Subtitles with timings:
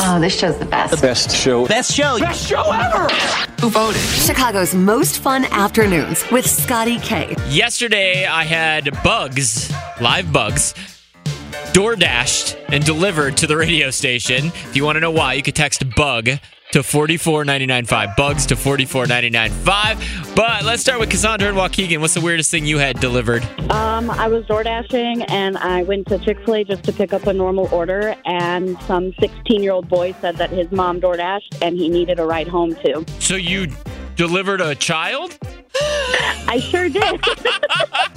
[0.00, 0.94] Oh, this show's the best.
[0.94, 1.66] The best show.
[1.66, 2.18] Best show.
[2.18, 3.08] Best show ever.
[3.60, 4.00] Who voted?
[4.00, 7.34] Chicago's most fun afternoons with Scotty K.
[7.48, 10.74] Yesterday, I had bugs, live bugs,
[11.72, 14.46] door dashed and delivered to the radio station.
[14.46, 16.28] If you want to know why, you could text bug
[16.74, 18.16] to 44995.
[18.16, 20.34] Bugs to 44995.
[20.34, 22.00] But let's start with Cassandra and Waukegan.
[22.00, 23.44] What's the weirdest thing you had delivered?
[23.70, 27.12] Um, I was door dashing and I went to Chick fil A just to pick
[27.12, 28.16] up a normal order.
[28.24, 32.18] And some 16 year old boy said that his mom door dashed and he needed
[32.18, 33.04] a ride home too.
[33.20, 33.68] So you
[34.16, 35.38] delivered a child?
[35.76, 37.20] I sure did.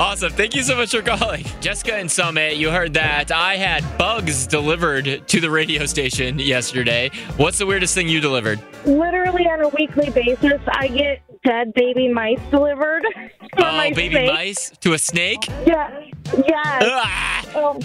[0.00, 0.32] Awesome.
[0.32, 1.44] Thank you so much for calling.
[1.60, 3.30] Jessica and Summit, you heard that.
[3.30, 7.10] I had bugs delivered to the radio station yesterday.
[7.36, 8.62] What's the weirdest thing you delivered?
[8.86, 13.04] Literally on a weekly basis, I get dead baby mice delivered.
[13.58, 14.32] oh, baby snake.
[14.32, 15.46] mice to a snake?
[15.66, 16.06] Yeah.
[16.34, 16.82] Yes.
[16.86, 17.44] Ah!
[17.54, 17.78] Oh,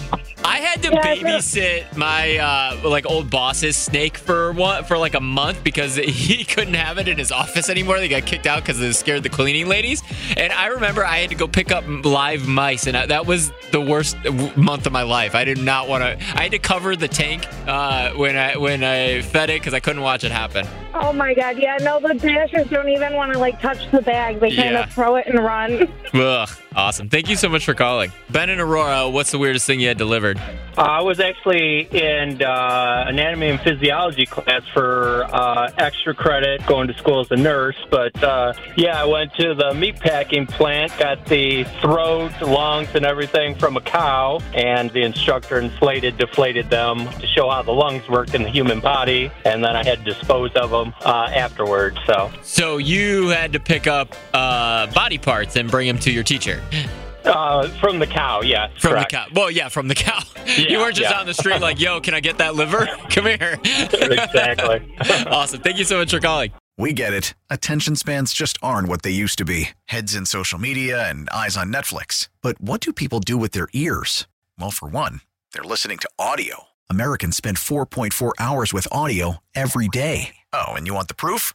[0.46, 5.14] I had to Yeah, babysit my uh, like old boss's snake for one for like
[5.14, 7.98] a month because he couldn't have it in his office anymore.
[7.98, 10.02] They got kicked out because it scared the cleaning ladies.
[10.36, 13.50] And I remember I had to go pick up live mice, and I, that was
[13.72, 15.34] the worst w- month of my life.
[15.34, 16.12] I did not want to.
[16.38, 19.80] I had to cover the tank uh, when I when I fed it because I
[19.80, 20.66] couldn't watch it happen.
[20.94, 21.58] oh my God.
[21.58, 24.40] Yeah, no, the dashers don't even want to like touch the bag.
[24.40, 24.84] They kind Yeah.
[24.84, 25.92] of throw it and run.
[26.14, 27.08] Ugh, awesome.
[27.08, 29.08] Thank you so much for calling, Ben and Aurora.
[29.10, 30.35] What's the weirdest thing you had delivered?
[30.76, 36.88] Uh, I was actually in uh, anatomy and physiology class for uh, extra credit going
[36.88, 37.76] to school as a nurse.
[37.90, 43.06] But uh, yeah, I went to the meat packing plant, got the throat, lungs, and
[43.06, 48.06] everything from a cow, and the instructor inflated, deflated them to show how the lungs
[48.08, 51.96] worked in the human body, and then I had to dispose of them uh, afterwards.
[52.06, 56.22] So So you had to pick up uh, body parts and bring them to your
[56.22, 56.60] teacher
[57.26, 59.10] uh, from the cow, yes, from correct.
[59.10, 59.26] the cow.
[59.34, 60.20] Well, yeah, from the cow.
[60.56, 61.20] you weren't just yeah.
[61.20, 62.86] on the street like, "Yo, can I get that liver?
[63.10, 64.94] Come here." exactly.
[65.26, 65.60] awesome.
[65.60, 66.52] Thank you so much for calling.
[66.78, 67.34] We get it.
[67.48, 71.56] Attention spans just aren't what they used to be heads in social media and eyes
[71.56, 72.28] on Netflix.
[72.42, 74.26] But what do people do with their ears?
[74.58, 75.22] Well, for one,
[75.52, 76.64] they're listening to audio.
[76.90, 80.36] Americans spend 4.4 hours with audio every day.
[80.52, 81.54] Oh, and you want the proof?